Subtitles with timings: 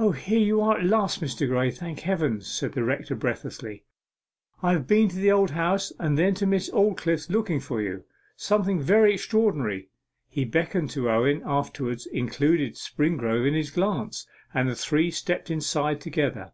[0.00, 1.48] 'O, here you are at last, Mr.
[1.48, 3.84] Graye, thank Heaven!' said the rector breathlessly.
[4.60, 8.02] 'I have been to the Old House, and then to Miss Aldclyffe's looking for you
[8.34, 9.88] something very extraordinary.'
[10.28, 16.00] He beckoned to Owen, afterwards included Springrove in his glance, and the three stepped aside
[16.00, 16.52] together.